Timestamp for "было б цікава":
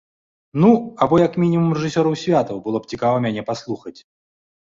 2.65-3.21